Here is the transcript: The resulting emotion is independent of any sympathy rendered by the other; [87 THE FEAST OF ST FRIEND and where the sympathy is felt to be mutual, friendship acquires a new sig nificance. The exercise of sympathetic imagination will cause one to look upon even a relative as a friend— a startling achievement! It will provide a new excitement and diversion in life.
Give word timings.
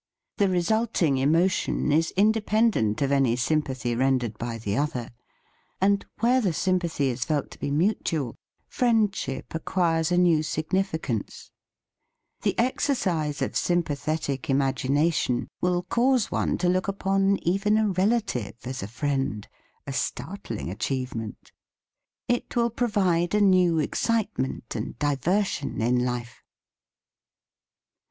The 0.37 0.49
resulting 0.49 1.19
emotion 1.19 1.91
is 1.91 2.09
independent 2.17 3.03
of 3.03 3.11
any 3.11 3.35
sympathy 3.35 3.93
rendered 3.95 4.35
by 4.39 4.57
the 4.57 4.75
other; 4.75 5.09
[87 5.09 5.11
THE 5.11 5.11
FEAST 5.11 5.15
OF 5.27 5.59
ST 5.59 5.77
FRIEND 5.77 5.93
and 5.93 6.05
where 6.33 6.41
the 6.41 6.53
sympathy 6.53 7.07
is 7.09 7.25
felt 7.25 7.51
to 7.51 7.59
be 7.59 7.69
mutual, 7.69 8.35
friendship 8.67 9.53
acquires 9.53 10.11
a 10.11 10.17
new 10.17 10.41
sig 10.41 10.69
nificance. 10.69 11.51
The 12.41 12.57
exercise 12.57 13.43
of 13.43 13.55
sympathetic 13.55 14.49
imagination 14.49 15.47
will 15.61 15.83
cause 15.83 16.31
one 16.31 16.57
to 16.57 16.67
look 16.67 16.87
upon 16.87 17.37
even 17.43 17.77
a 17.77 17.87
relative 17.89 18.55
as 18.65 18.81
a 18.81 18.87
friend— 18.87 19.47
a 19.85 19.93
startling 19.93 20.71
achievement! 20.71 21.51
It 22.27 22.55
will 22.55 22.71
provide 22.71 23.35
a 23.35 23.41
new 23.41 23.77
excitement 23.77 24.75
and 24.75 24.97
diversion 24.97 25.79
in 25.79 26.03
life. 26.03 26.41